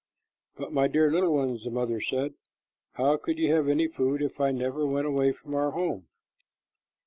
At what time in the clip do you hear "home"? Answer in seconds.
5.69-6.07